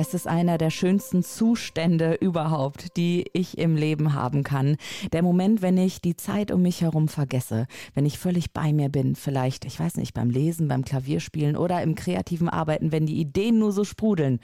[0.00, 4.76] Es ist einer der schönsten Zustände überhaupt, die ich im Leben haben kann.
[5.10, 8.90] Der Moment, wenn ich die Zeit um mich herum vergesse, wenn ich völlig bei mir
[8.90, 13.18] bin, vielleicht, ich weiß nicht, beim Lesen, beim Klavierspielen oder im kreativen Arbeiten, wenn die
[13.18, 14.38] Ideen nur so sprudeln.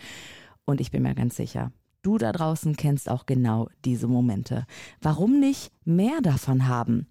[0.65, 1.71] Und ich bin mir ganz sicher,
[2.03, 4.67] du da draußen kennst auch genau diese Momente.
[5.03, 7.07] Warum nicht mehr davon haben?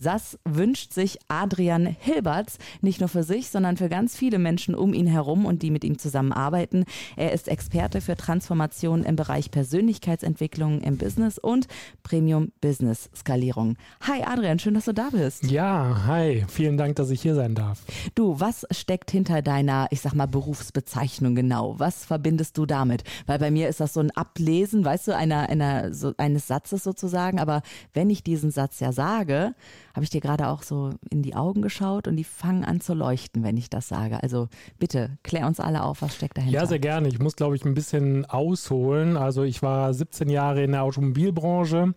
[0.00, 4.92] Das wünscht sich Adrian Hilberts nicht nur für sich, sondern für ganz viele Menschen um
[4.92, 6.84] ihn herum und die mit ihm zusammenarbeiten.
[7.16, 11.68] Er ist Experte für Transformation im Bereich Persönlichkeitsentwicklung im Business und
[12.02, 13.76] Premium Business Skalierung.
[14.02, 15.44] Hi Adrian, schön, dass du da bist.
[15.50, 17.82] Ja, hi, vielen Dank, dass ich hier sein darf.
[18.14, 21.78] Du, was steckt hinter deiner, ich sag mal, Berufsbezeichnung genau?
[21.78, 23.04] Was verbindest du damit?
[23.26, 26.82] Weil bei mir ist das so ein Ablesen, weißt du, einer, einer, so, eines Satzes
[26.82, 27.38] sozusagen.
[27.38, 29.54] Aber wenn ich diesen Satz ja sage,
[29.94, 32.94] habe ich dir gerade auch so in die Augen geschaut und die fangen an zu
[32.94, 34.22] leuchten, wenn ich das sage.
[34.22, 36.58] Also bitte, klär uns alle auf, was steckt dahinter.
[36.58, 37.08] Ja, sehr gerne.
[37.08, 39.16] Ich muss, glaube ich, ein bisschen ausholen.
[39.16, 41.94] Also ich war 17 Jahre in der Automobilbranche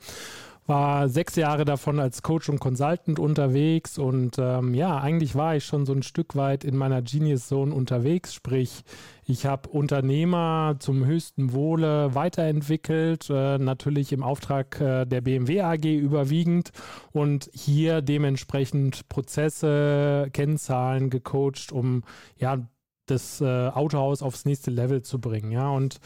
[0.68, 5.66] war sechs Jahre davon als Coach und Consultant unterwegs und ähm, ja, eigentlich war ich
[5.66, 8.84] schon so ein Stück weit in meiner Genius Zone unterwegs, sprich,
[9.30, 15.84] ich habe Unternehmer zum höchsten Wohle weiterentwickelt, äh, natürlich im Auftrag äh, der BMW AG
[15.84, 16.72] überwiegend
[17.11, 22.03] und hier dementsprechend Prozesse, Kennzahlen gecoacht, um
[22.38, 22.69] ja
[23.06, 25.52] das äh, Autohaus aufs nächste Level zu bringen.
[25.52, 26.00] Ja, und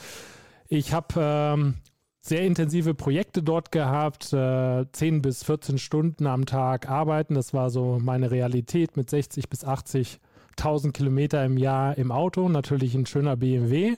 [0.67, 1.75] ich habe ähm,
[2.22, 7.35] sehr intensive Projekte dort gehabt, äh, 10 bis 14 Stunden am Tag arbeiten.
[7.35, 9.63] Das war so meine Realität mit 60 bis
[10.57, 12.49] 80.000 Kilometer im Jahr im Auto.
[12.49, 13.95] Natürlich ein schöner BMW.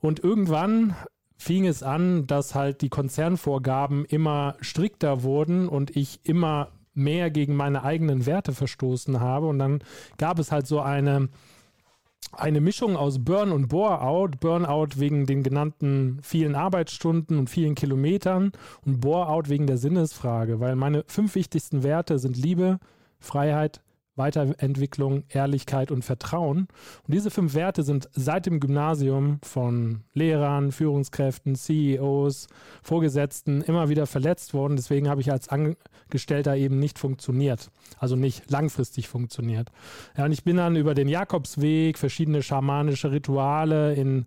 [0.00, 0.94] Und irgendwann
[1.36, 7.54] fing es an, dass halt die Konzernvorgaben immer strikter wurden und ich immer mehr gegen
[7.56, 9.46] meine eigenen Werte verstoßen habe.
[9.46, 9.80] Und dann
[10.16, 11.28] gab es halt so eine
[12.32, 14.40] eine Mischung aus Burn und Bore-out.
[14.40, 18.52] Burnout wegen den genannten vielen Arbeitsstunden und vielen Kilometern
[18.84, 22.78] und Bore-out wegen der Sinnesfrage, weil meine fünf wichtigsten Werte sind Liebe,
[23.20, 23.80] Freiheit,
[24.16, 26.68] Weiterentwicklung, Ehrlichkeit und Vertrauen.
[27.06, 32.48] Und diese fünf Werte sind seit dem Gymnasium von Lehrern, Führungskräften, CEOs,
[32.82, 34.76] Vorgesetzten immer wieder verletzt worden.
[34.76, 39.70] Deswegen habe ich als Angestellter eben nicht funktioniert, also nicht langfristig funktioniert.
[40.16, 44.26] Ja, und ich bin dann über den Jakobsweg, verschiedene schamanische Rituale in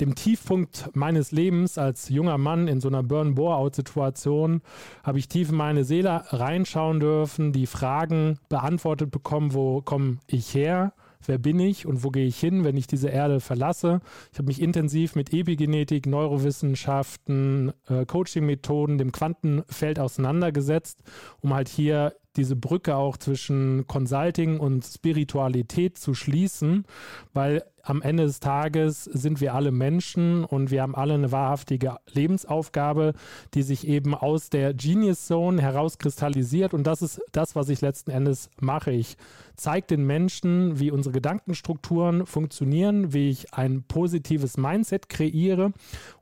[0.00, 4.62] dem Tiefpunkt meines Lebens als junger Mann in so einer Burn-Bore-out-Situation
[5.02, 10.54] habe ich tief in meine Seele reinschauen dürfen, die Fragen beantwortet bekommen, wo komme ich
[10.54, 10.92] her,
[11.26, 14.00] wer bin ich und wo gehe ich hin, wenn ich diese Erde verlasse.
[14.32, 21.02] Ich habe mich intensiv mit Epigenetik, Neurowissenschaften, äh, Coaching-Methoden, dem Quantenfeld auseinandergesetzt,
[21.40, 26.84] um halt hier diese Brücke auch zwischen Consulting und Spiritualität zu schließen,
[27.34, 31.96] weil am Ende des Tages sind wir alle Menschen und wir haben alle eine wahrhaftige
[32.12, 33.14] Lebensaufgabe,
[33.54, 36.74] die sich eben aus der Genius Zone herauskristallisiert.
[36.74, 38.90] Und das ist das, was ich letzten Endes mache.
[38.90, 39.16] Ich
[39.56, 45.72] zeige den Menschen, wie unsere Gedankenstrukturen funktionieren, wie ich ein positives Mindset kreiere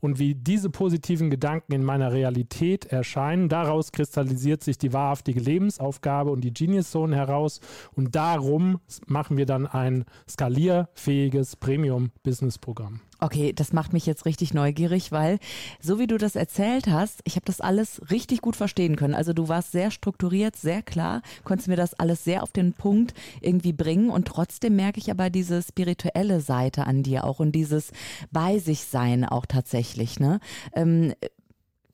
[0.00, 3.48] und wie diese positiven Gedanken in meiner Realität erscheinen.
[3.48, 7.60] Daraus kristallisiert sich die wahrhaftige Lebensaufgabe und die Genius Zone heraus.
[7.94, 13.00] Und darum machen wir dann ein skalierfähiges Premium-Business-Programm.
[13.18, 15.38] Okay, das macht mich jetzt richtig neugierig, weil
[15.80, 19.14] so wie du das erzählt hast, ich habe das alles richtig gut verstehen können.
[19.14, 23.14] Also du warst sehr strukturiert, sehr klar, konntest mir das alles sehr auf den Punkt
[23.40, 27.90] irgendwie bringen und trotzdem merke ich aber diese spirituelle Seite an dir auch und dieses
[28.30, 30.20] bei sich sein auch tatsächlich.
[30.20, 30.40] Ne?
[30.74, 31.14] Ähm,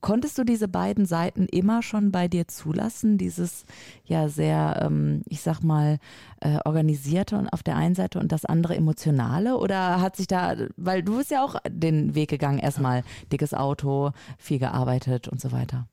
[0.03, 3.17] Konntest du diese beiden Seiten immer schon bei dir zulassen?
[3.17, 3.63] Dieses
[4.03, 5.97] ja sehr, ähm, ich sag mal,
[6.41, 9.57] äh, organisierte und auf der einen Seite und das andere emotionale?
[9.57, 14.11] Oder hat sich da, weil du bist ja auch den Weg gegangen, erstmal dickes Auto,
[14.37, 15.87] viel gearbeitet und so weiter.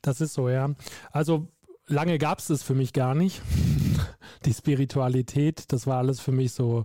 [0.00, 0.70] Das ist so, ja.
[1.10, 1.48] Also
[1.88, 3.42] lange gab es das für mich gar nicht.
[4.44, 6.84] Die Spiritualität, das war alles für mich so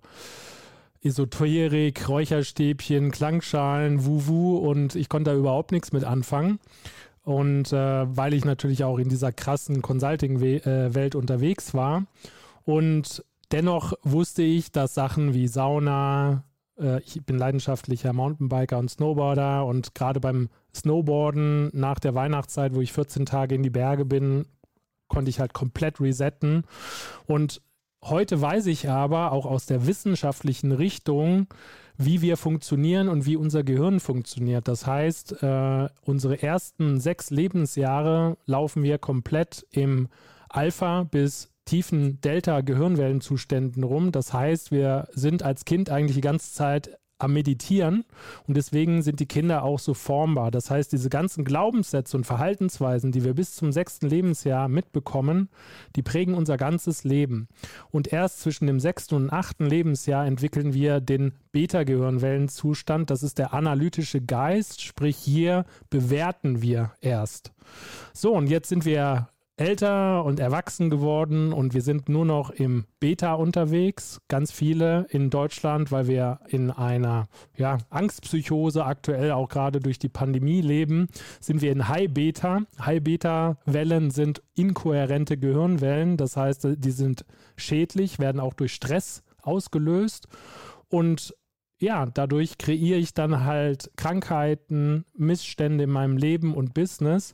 [1.04, 6.60] Esoterik, Räucherstäbchen, Klangschalen, Wuwu und ich konnte da überhaupt nichts mit anfangen.
[7.24, 12.06] Und äh, weil ich natürlich auch in dieser krassen Consulting-Welt unterwegs war.
[12.64, 16.44] Und dennoch wusste ich, dass Sachen wie Sauna,
[16.80, 22.82] äh, ich bin leidenschaftlicher Mountainbiker und Snowboarder und gerade beim Snowboarden nach der Weihnachtszeit, wo
[22.82, 24.46] ich 14 Tage in die Berge bin,
[25.08, 26.64] konnte ich halt komplett resetten.
[27.28, 27.62] Und
[28.04, 31.48] heute weiß ich aber auch aus der wissenschaftlichen Richtung,
[31.98, 34.68] wie wir funktionieren und wie unser Gehirn funktioniert.
[34.68, 40.08] Das heißt, äh, unsere ersten sechs Lebensjahre laufen wir komplett im
[40.50, 44.12] Alpha bis tiefen Delta-Gehirnwellenzuständen rum.
[44.12, 48.06] Das heißt, wir sind als Kind eigentlich die ganze Zeit am Meditieren
[48.48, 50.52] und deswegen sind die Kinder auch so formbar.
[50.52, 55.50] Das heißt, diese ganzen Glaubenssätze und Verhaltensweisen, die wir bis zum sechsten Lebensjahr mitbekommen,
[55.96, 57.48] die prägen unser ganzes Leben.
[57.90, 63.10] Und erst zwischen dem sechsten und achten Lebensjahr entwickeln wir den Beta-Gehirnwellenzustand.
[63.10, 67.52] Das ist der analytische Geist, sprich hier bewerten wir erst.
[68.14, 69.30] So, und jetzt sind wir
[69.62, 74.20] älter und erwachsen geworden und wir sind nur noch im Beta unterwegs.
[74.28, 80.10] Ganz viele in Deutschland, weil wir in einer ja, Angstpsychose aktuell auch gerade durch die
[80.10, 81.10] Pandemie leben,
[81.40, 82.62] sind wir in High Beta.
[82.84, 87.26] High Beta Wellen sind inkohärente Gehirnwellen, das heißt, die sind
[87.56, 90.28] schädlich, werden auch durch Stress ausgelöst
[90.90, 91.36] und
[91.82, 97.34] ja, dadurch kreiere ich dann halt Krankheiten, Missstände in meinem Leben und Business.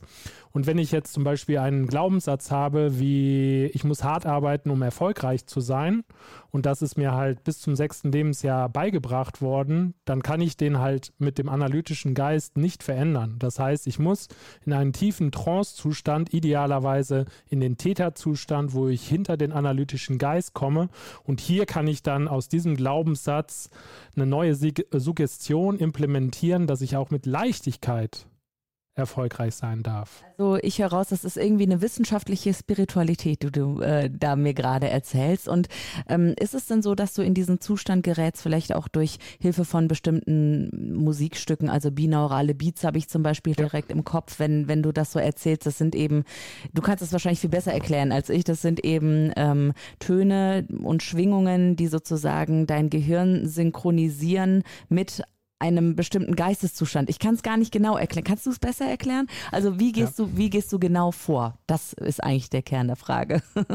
[0.58, 4.82] Und wenn ich jetzt zum Beispiel einen Glaubenssatz habe, wie ich muss hart arbeiten, um
[4.82, 6.02] erfolgreich zu sein,
[6.50, 10.80] und das ist mir halt bis zum sechsten Lebensjahr beigebracht worden, dann kann ich den
[10.80, 13.36] halt mit dem analytischen Geist nicht verändern.
[13.38, 14.26] Das heißt, ich muss
[14.66, 20.88] in einen tiefen Trance-Zustand, idealerweise in den Theta-Zustand, wo ich hinter den analytischen Geist komme.
[21.22, 23.70] Und hier kann ich dann aus diesem Glaubenssatz
[24.16, 28.26] eine neue Suggestion implementieren, dass ich auch mit Leichtigkeit
[28.98, 30.24] erfolgreich sein darf.
[30.38, 34.54] Also ich höre raus, das ist irgendwie eine wissenschaftliche Spiritualität, die du äh, da mir
[34.54, 35.48] gerade erzählst.
[35.48, 35.68] Und
[36.08, 39.64] ähm, ist es denn so, dass du in diesen Zustand gerätst, vielleicht auch durch Hilfe
[39.64, 43.64] von bestimmten Musikstücken, also binaurale Beats habe ich zum Beispiel ja.
[43.64, 46.24] direkt im Kopf, wenn, wenn du das so erzählst, das sind eben,
[46.72, 51.02] du kannst es wahrscheinlich viel besser erklären als ich, das sind eben ähm, Töne und
[51.02, 55.22] Schwingungen, die sozusagen dein Gehirn synchronisieren mit
[55.58, 57.10] einem bestimmten Geisteszustand.
[57.10, 58.24] Ich kann es gar nicht genau erklären.
[58.24, 59.26] Kannst du es besser erklären?
[59.50, 60.24] Also wie gehst ja.
[60.24, 61.58] du, wie gehst du genau vor?
[61.66, 63.42] Das ist eigentlich der Kern der Frage.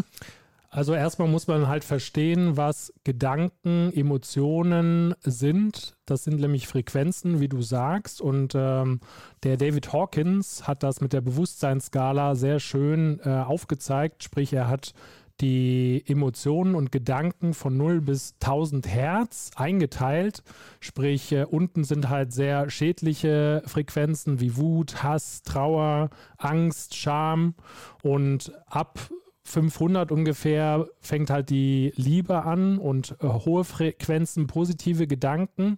[0.73, 5.93] Also erstmal muss man halt verstehen, was Gedanken, Emotionen sind.
[6.07, 8.21] Das sind nämlich Frequenzen, wie du sagst.
[8.21, 8.99] Und ähm,
[9.43, 14.23] der David Hawkins hat das mit der Bewusstseinsskala sehr schön äh, aufgezeigt.
[14.23, 14.95] Sprich, er hat
[15.41, 20.43] die Emotionen und Gedanken von 0 bis 1000 Hertz eingeteilt.
[20.79, 27.55] Sprich, äh, unten sind halt sehr schädliche Frequenzen wie Wut, Hass, Trauer, Angst, Scham.
[28.01, 28.99] Und ab
[29.45, 35.75] 500 ungefähr fängt halt die Liebe an und äh, hohe Frequenzen, positive Gedanken.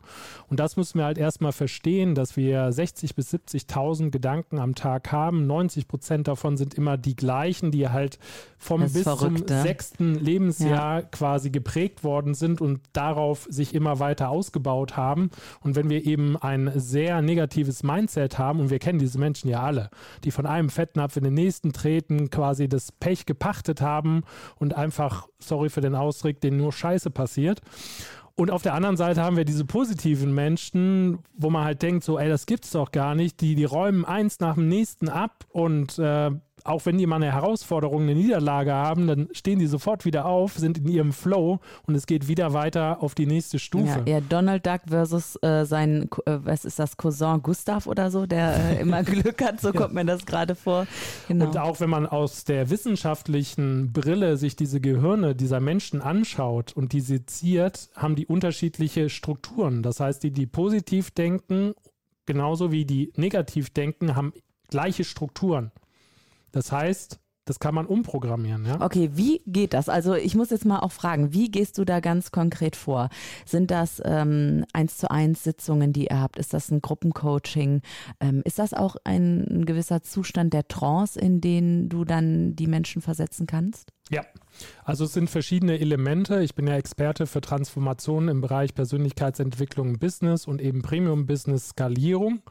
[0.48, 5.12] Und das müssen wir halt erstmal verstehen, dass wir 60 bis 70.000 Gedanken am Tag
[5.12, 5.48] haben.
[5.48, 8.20] 90 Prozent davon sind immer die gleichen, die halt
[8.60, 9.64] vom bis verrückt, zum ne?
[9.64, 11.02] sechsten Lebensjahr ja.
[11.02, 15.32] quasi geprägt worden sind und darauf sich immer weiter ausgebaut haben.
[15.62, 19.62] Und wenn wir eben ein sehr negatives Mindset haben, und wir kennen diese Menschen ja
[19.62, 19.90] alle,
[20.24, 24.24] die von einem Fettnapf in den nächsten treten, quasi das Pech gepackt geachtet haben
[24.57, 27.62] und einfach, sorry für den Ausdruck, denen nur Scheiße passiert.
[28.38, 32.19] Und auf der anderen Seite haben wir diese positiven Menschen, wo man halt denkt, so,
[32.19, 33.40] ey, das gibt's doch gar nicht.
[33.40, 36.31] Die, die räumen eins nach dem nächsten ab und äh,
[36.66, 40.56] auch wenn die mal eine Herausforderung, eine Niederlage haben, dann stehen die sofort wieder auf,
[40.56, 44.04] sind in ihrem Flow und es geht wieder weiter auf die nächste Stufe.
[44.08, 48.56] Ja, Donald Duck versus äh, sein, äh, was ist das, Cousin Gustav oder so, der
[48.56, 50.88] äh, immer Glück hat, so kommt mir das gerade vor.
[51.28, 51.46] Genau.
[51.46, 56.94] Und auch wenn man aus der wissenschaftlichen Brille sich diese Gehirne dieser Menschen anschaut und
[56.94, 59.84] die seziert, haben die unterschiedliche Strukturen.
[59.84, 61.74] Das heißt, die, die positiv denken,
[62.25, 64.34] genauso wie die negativ denken, haben
[64.70, 65.72] gleiche Strukturen.
[66.56, 68.80] Das heißt, das kann man umprogrammieren, ja.
[68.80, 69.90] Okay, wie geht das?
[69.90, 73.10] Also ich muss jetzt mal auch fragen, wie gehst du da ganz konkret vor?
[73.46, 76.40] Sind das ähm, eins zu eins Sitzungen, die ihr habt?
[76.40, 77.82] Ist das ein Gruppencoaching?
[78.22, 82.68] Ähm, ist das auch ein, ein gewisser Zustand der Trance, in den du dann die
[82.68, 83.92] Menschen versetzen kannst?
[84.12, 84.24] Ja,
[84.84, 86.42] also es sind verschiedene Elemente.
[86.44, 92.42] Ich bin ja Experte für Transformationen im Bereich Persönlichkeitsentwicklung Business und eben Premium Business Skalierung.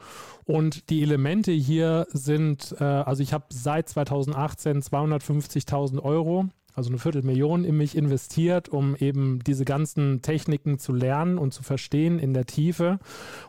[0.45, 6.99] Und die Elemente hier sind, äh, also ich habe seit 2018 250.000 Euro also eine
[6.99, 12.35] Viertelmillion in mich investiert, um eben diese ganzen Techniken zu lernen und zu verstehen in
[12.35, 12.99] der Tiefe.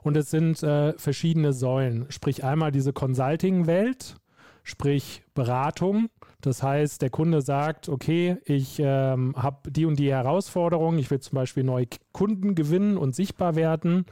[0.03, 4.17] Und es sind äh, verschiedene Säulen, sprich einmal diese Consulting-Welt,
[4.63, 6.09] sprich Beratung,
[6.41, 11.19] das heißt, der Kunde sagt, okay, ich ähm, habe die und die Herausforderung, ich will
[11.19, 14.05] zum Beispiel neue Kunden gewinnen und sichtbar werden.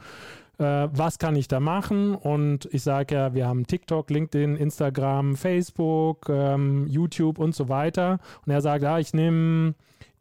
[0.58, 2.14] Äh, was kann ich da machen?
[2.14, 8.18] Und ich sage ja, wir haben TikTok, LinkedIn, Instagram, Facebook, ähm, YouTube und so weiter.
[8.46, 9.74] Und er sagt, ja, ich nehme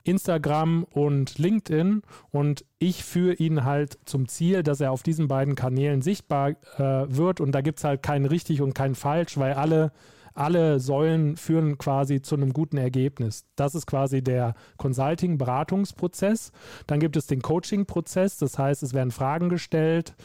[0.04, 5.56] Instagram und LinkedIn und ich führe ihn halt zum Ziel, dass er auf diesen beiden
[5.56, 9.54] Kanälen sichtbar äh, wird und da gibt es halt kein richtig und kein falsch, weil
[9.54, 9.92] alle,
[10.34, 13.46] alle Säulen führen quasi zu einem guten Ergebnis.
[13.56, 16.52] Das ist quasi der Consulting-Beratungsprozess.
[16.88, 20.16] Dann gibt es den Coaching-Prozess, das heißt, es werden Fragen gestellt.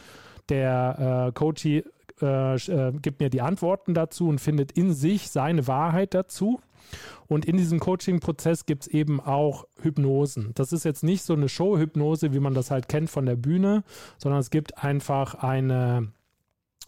[0.49, 1.83] Der äh, Coach äh,
[2.21, 6.59] äh, gibt mir die Antworten dazu und findet in sich seine Wahrheit dazu.
[7.27, 10.51] Und in diesem Coaching-Prozess gibt es eben auch Hypnosen.
[10.55, 13.83] Das ist jetzt nicht so eine Show-Hypnose, wie man das halt kennt von der Bühne,
[14.17, 16.11] sondern es gibt einfach eine,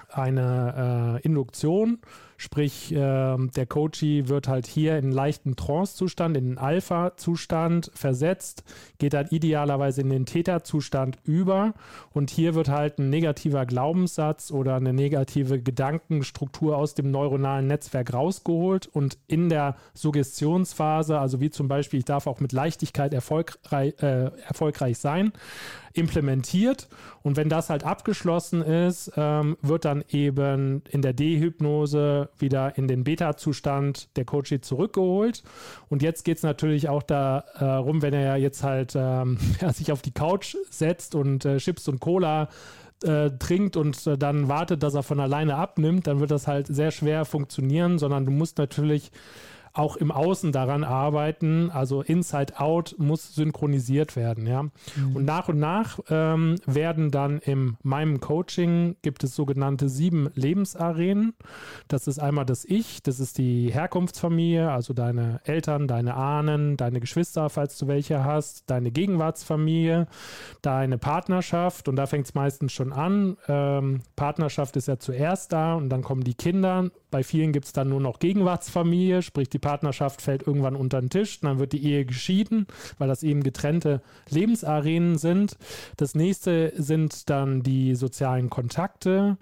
[0.09, 1.99] eine äh, Induktion
[2.41, 2.95] Sprich, äh,
[3.38, 8.63] der Coachie wird halt hier in leichten Trance-Zustand, in den Alpha-Zustand versetzt,
[8.98, 11.75] geht dann idealerweise in den Theta-Zustand über
[12.13, 18.12] und hier wird halt ein negativer Glaubenssatz oder eine negative Gedankenstruktur aus dem neuronalen Netzwerk
[18.12, 23.93] rausgeholt und in der Suggestionsphase, also wie zum Beispiel, ich darf auch mit Leichtigkeit erfolgreich,
[24.01, 25.31] äh, erfolgreich sein,
[25.93, 26.88] implementiert.
[27.21, 32.88] Und wenn das halt abgeschlossen ist, ähm, wird dann eben in der D-Hypnose wieder in
[32.88, 35.43] den Beta-Zustand der Coachie zurückgeholt.
[35.89, 39.91] Und jetzt geht es natürlich auch darum, äh, wenn er jetzt halt ähm, ja, sich
[39.91, 42.50] auf die Couch setzt und äh, Chips und Cola
[43.03, 46.67] äh, trinkt und äh, dann wartet, dass er von alleine abnimmt, dann wird das halt
[46.67, 49.11] sehr schwer funktionieren, sondern du musst natürlich
[49.73, 51.69] auch im Außen daran arbeiten.
[51.71, 54.63] Also Inside Out muss synchronisiert werden, ja.
[54.63, 55.15] Mhm.
[55.15, 61.33] Und nach und nach ähm, werden dann in meinem Coaching gibt es sogenannte sieben Lebensarenen.
[61.87, 66.99] Das ist einmal das Ich, das ist die Herkunftsfamilie, also deine Eltern, deine Ahnen, deine
[66.99, 70.07] Geschwister, falls du welche hast, deine Gegenwartsfamilie,
[70.61, 73.37] deine Partnerschaft und da fängt es meistens schon an.
[73.47, 76.89] Ähm, Partnerschaft ist ja zuerst da und dann kommen die Kinder.
[77.12, 81.10] Bei vielen gibt es dann nur noch Gegenwartsfamilie, sprich die Partnerschaft fällt irgendwann unter den
[81.10, 85.58] Tisch, dann wird die Ehe geschieden, weil das eben getrennte Lebensarenen sind.
[85.98, 89.38] Das nächste sind dann die sozialen Kontakte,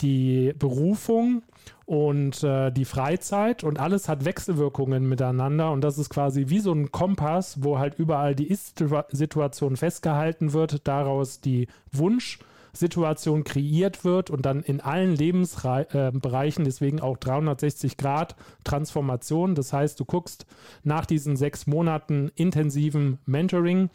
[0.00, 1.42] die Berufung
[1.86, 6.72] und äh, die Freizeit und alles hat Wechselwirkungen miteinander und das ist quasi wie so
[6.72, 12.38] ein Kompass, wo halt überall die Ist-Situation festgehalten wird, daraus die Wunsch-
[12.74, 19.54] Situation kreiert wird und dann in allen Lebensbereichen, deswegen auch 360 Grad Transformation.
[19.54, 20.46] Das heißt, du guckst
[20.82, 23.90] nach diesen sechs Monaten intensiven Mentoring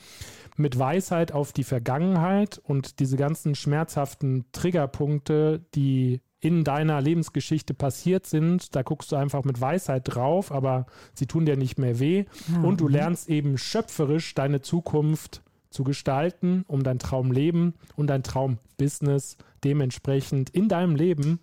[0.56, 8.26] mit Weisheit auf die Vergangenheit und diese ganzen schmerzhaften Triggerpunkte, die in deiner Lebensgeschichte passiert
[8.26, 12.26] sind, da guckst du einfach mit Weisheit drauf, aber sie tun dir nicht mehr weh.
[12.48, 12.62] Ja.
[12.62, 12.92] Und du mhm.
[12.92, 20.68] lernst eben schöpferisch deine Zukunft zu gestalten, um dein Traumleben und dein Traumbusiness dementsprechend in
[20.68, 21.40] deinem Leben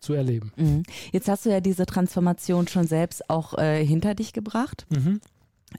[0.00, 0.52] zu erleben.
[0.56, 0.82] Mhm.
[1.12, 4.86] Jetzt hast du ja diese Transformation schon selbst auch äh, hinter dich gebracht.
[4.90, 5.20] Mhm.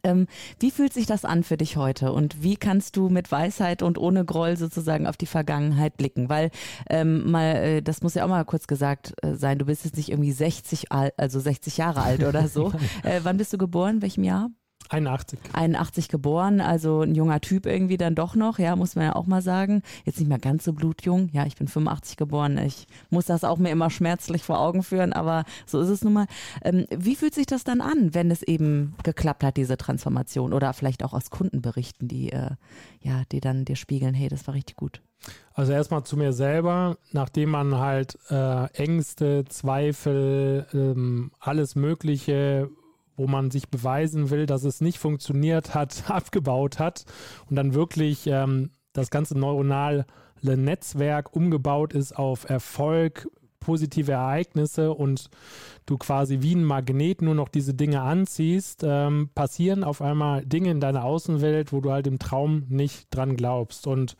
[0.04, 0.28] Ähm,
[0.60, 4.00] wie fühlt sich das an für dich heute und wie kannst du mit Weisheit und
[4.00, 6.30] ohne Groll sozusagen auf die Vergangenheit blicken?
[6.30, 6.50] Weil
[6.90, 9.98] ähm, mal, äh, das muss ja auch mal kurz gesagt äh, sein, du bist jetzt
[9.98, 12.72] nicht irgendwie 60, also 60 Jahre alt oder so.
[13.04, 13.98] äh, wann bist du geboren?
[13.98, 14.50] In welchem Jahr?
[14.94, 15.40] 81.
[15.54, 19.26] 81 geboren, also ein junger Typ irgendwie dann doch noch, ja, muss man ja auch
[19.26, 19.82] mal sagen.
[20.06, 21.30] Jetzt nicht mehr ganz so blutjung.
[21.34, 22.58] Ja, ich bin 85 geboren.
[22.60, 26.14] Ich muss das auch mir immer schmerzlich vor Augen führen, aber so ist es nun
[26.14, 26.28] mal.
[26.64, 30.54] Ähm, wie fühlt sich das dann an, wenn es eben geklappt hat, diese Transformation?
[30.54, 32.52] Oder vielleicht auch aus Kundenberichten, die, äh,
[33.02, 35.02] ja, die dann dir spiegeln, hey, das war richtig gut.
[35.54, 42.70] Also erstmal zu mir selber, nachdem man halt äh, Ängste, Zweifel, ähm, alles Mögliche
[43.16, 47.06] wo man sich beweisen will, dass es nicht funktioniert hat, abgebaut hat
[47.50, 50.06] und dann wirklich ähm, das ganze neuronale
[50.42, 53.28] Netzwerk umgebaut ist auf Erfolg,
[53.64, 55.30] positive Ereignisse und
[55.86, 60.70] du quasi wie ein Magnet nur noch diese Dinge anziehst, ähm, passieren auf einmal Dinge
[60.72, 63.88] in deiner Außenwelt, wo du halt im Traum nicht dran glaubst.
[63.88, 64.16] Und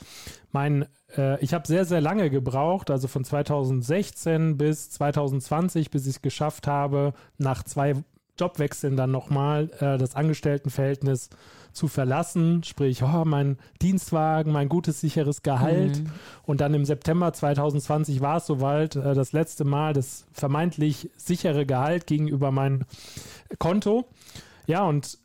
[0.52, 0.86] mein,
[1.16, 6.22] äh, ich habe sehr, sehr lange gebraucht, also von 2016 bis 2020, bis ich es
[6.22, 7.96] geschafft habe, nach zwei
[8.40, 11.30] Jobwechseln dann nochmal äh, das Angestelltenverhältnis
[11.72, 16.00] zu verlassen, sprich, oh, mein Dienstwagen, mein gutes, sicheres Gehalt.
[16.00, 16.12] Mhm.
[16.44, 21.66] Und dann im September 2020 war es soweit, äh, das letzte Mal das vermeintlich sichere
[21.66, 22.86] Gehalt gegenüber meinem
[23.60, 24.06] Konto.
[24.68, 25.18] Ja, und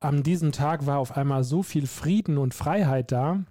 [0.00, 3.44] an diesem Tag war auf einmal so viel Frieden und Freiheit da.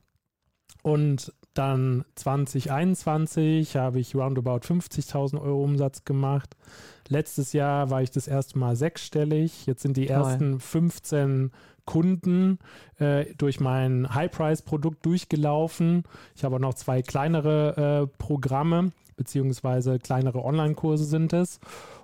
[0.83, 6.55] Und dann 2021 habe ich roundabout 50.000 Euro Umsatz gemacht.
[7.07, 9.65] Letztes Jahr war ich das erste Mal sechsstellig.
[9.65, 10.15] Jetzt sind die Toll.
[10.15, 11.51] ersten 15
[11.85, 12.59] Kunden
[12.99, 16.03] äh, durch mein High-Price-Produkt durchgelaufen.
[16.35, 21.59] Ich habe auch noch zwei kleinere äh, Programme, beziehungsweise kleinere Online-Kurse sind es.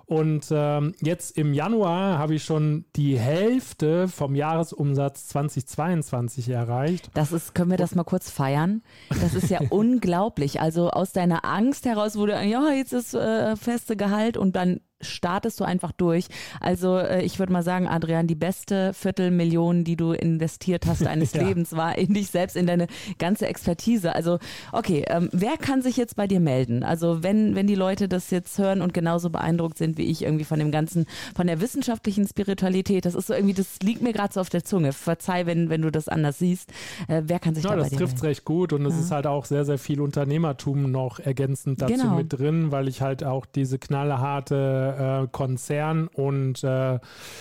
[0.08, 7.10] Und ähm, jetzt im Januar habe ich schon die Hälfte vom Jahresumsatz 2022 erreicht.
[7.12, 8.80] Das ist, können wir das mal kurz feiern?
[9.10, 10.62] Das ist ja unglaublich.
[10.62, 15.60] Also aus deiner Angst heraus wurde, ja, jetzt ist äh, feste Gehalt und dann startest
[15.60, 16.26] du einfach durch.
[16.60, 21.32] Also äh, ich würde mal sagen, Adrian, die beste Viertelmillion, die du investiert hast deines
[21.32, 21.42] ja.
[21.42, 22.86] Lebens, war in dich selbst, in deine
[23.18, 24.14] ganze Expertise.
[24.14, 24.38] Also
[24.72, 26.82] okay, ähm, wer kann sich jetzt bei dir melden?
[26.82, 30.44] Also wenn, wenn die Leute das jetzt hören und genauso beeindruckt sind wie ich irgendwie
[30.44, 34.32] von dem Ganzen, von der wissenschaftlichen Spiritualität, das ist so irgendwie, das liegt mir gerade
[34.32, 34.92] so auf der Zunge.
[34.92, 36.70] Verzeih, wenn, wenn du das anders siehst.
[37.08, 37.76] Äh, wer kann sich ja, da?
[37.76, 39.00] Das trifft recht gut und es ja.
[39.00, 42.16] ist halt auch sehr, sehr viel Unternehmertum noch ergänzend dazu genau.
[42.16, 46.98] mit drin, weil ich halt auch diese knallharte äh, Konzern und äh,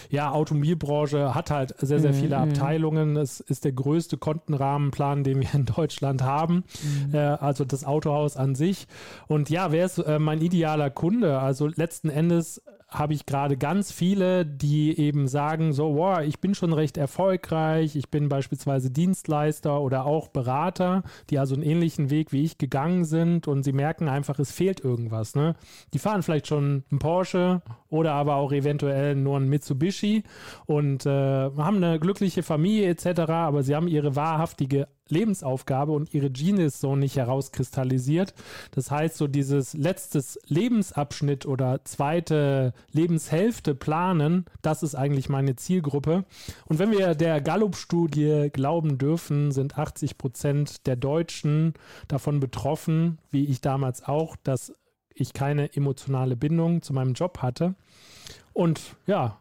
[0.10, 2.44] ja, Automobilbranche hat halt sehr, sehr mhm, viele mhm.
[2.44, 3.18] Abteilungen.
[3.18, 6.64] Es ist der größte Kontenrahmenplan, den wir in Deutschland haben.
[7.08, 7.14] Mhm.
[7.14, 8.88] Äh, also das Autohaus an sich.
[9.28, 11.40] Und ja, wer ist äh, mein idealer Kunde?
[11.40, 16.40] Also letzten Endes was habe ich gerade ganz viele, die eben sagen, so, wow, ich
[16.40, 22.10] bin schon recht erfolgreich, ich bin beispielsweise Dienstleister oder auch Berater, die also einen ähnlichen
[22.10, 25.36] Weg wie ich gegangen sind und sie merken einfach, es fehlt irgendwas.
[25.36, 25.56] Ne?
[25.94, 30.24] Die fahren vielleicht schon einen Porsche oder aber auch eventuell nur einen Mitsubishi
[30.66, 36.30] und äh, haben eine glückliche Familie etc., aber sie haben ihre wahrhaftige Lebensaufgabe und ihre
[36.30, 38.34] Genius so nicht herauskristallisiert.
[38.72, 46.26] Das heißt, so dieses letztes Lebensabschnitt oder zweite Lebenshälfte planen, das ist eigentlich meine Zielgruppe.
[46.66, 51.74] Und wenn wir der Gallup-Studie glauben dürfen, sind 80 Prozent der Deutschen
[52.08, 54.74] davon betroffen, wie ich damals auch, dass
[55.14, 57.76] ich keine emotionale Bindung zu meinem Job hatte.
[58.54, 59.40] Und ja,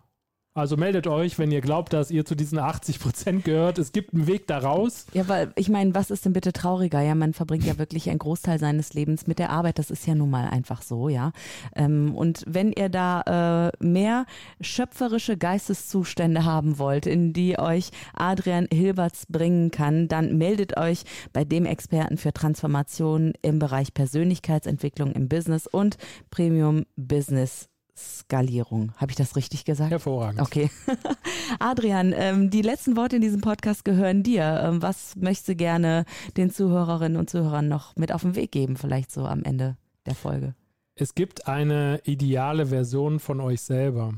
[0.57, 3.79] also meldet euch, wenn ihr glaubt, dass ihr zu diesen 80 Prozent gehört.
[3.79, 5.07] Es gibt einen Weg daraus.
[5.13, 7.03] Ja, weil ich meine, was ist denn bitte trauriger?
[7.03, 9.79] Ja, man verbringt ja wirklich einen Großteil seines Lebens mit der Arbeit.
[9.79, 11.33] Das ist ja nun mal einfach so, ja.
[11.75, 14.25] Ähm, und wenn ihr da äh, mehr
[14.63, 21.45] schöpferische Geisteszustände haben wollt, in die euch Adrian Hilberts bringen kann, dann meldet euch bei
[21.45, 25.99] dem Experten für Transformation im Bereich Persönlichkeitsentwicklung im Business und
[26.31, 28.93] Premium Business Skalierung.
[28.97, 29.91] Habe ich das richtig gesagt?
[29.91, 30.41] Hervorragend.
[30.41, 30.71] Okay.
[31.59, 34.61] Adrian, ähm, die letzten Worte in diesem Podcast gehören dir.
[34.65, 36.05] Ähm, was möchtest du gerne
[36.37, 40.15] den Zuhörerinnen und Zuhörern noch mit auf den Weg geben, vielleicht so am Ende der
[40.15, 40.55] Folge?
[40.95, 44.15] Es gibt eine ideale Version von euch selber.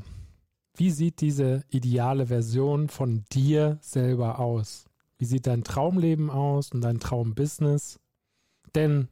[0.75, 4.85] Wie sieht diese ideale Version von dir selber aus?
[5.17, 7.99] Wie sieht dein Traumleben aus und dein Traumbusiness?
[8.75, 9.09] Denn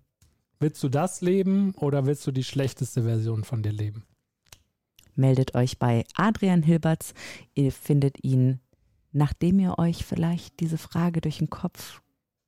[0.60, 4.07] willst du das leben oder willst du die schlechteste Version von dir leben?
[5.18, 7.14] Meldet euch bei Adrian Hilberts.
[7.54, 8.60] Ihr findet ihn,
[9.12, 12.02] nachdem ihr euch vielleicht diese Frage durch den Kopf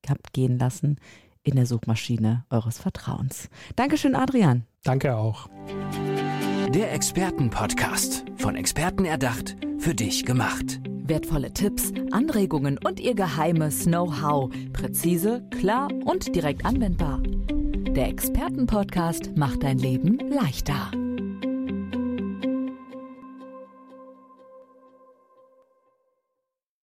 [0.08, 1.00] habt gehen lassen,
[1.44, 3.50] in der Suchmaschine eures Vertrauens.
[3.76, 4.66] Dankeschön, Adrian.
[4.84, 5.50] Danke auch.
[6.74, 8.26] Der Expertenpodcast.
[8.38, 10.80] Von Experten erdacht, für dich gemacht.
[10.86, 14.52] Wertvolle Tipps, Anregungen und ihr geheimes Know-how.
[14.74, 17.22] Präzise, klar und direkt anwendbar.
[17.96, 20.92] Der Expertenpodcast macht dein Leben leichter.